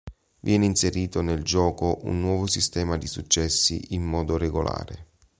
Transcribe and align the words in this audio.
Viene 0.39 0.65
inserito 0.65 1.21
nel 1.21 1.43
gioco 1.43 1.99
un 2.05 2.21
nuovo 2.21 2.47
sistema 2.47 2.97
di 2.97 3.05
successi 3.05 3.93
in 3.93 4.01
modo 4.03 4.35
regolare. 4.35 5.09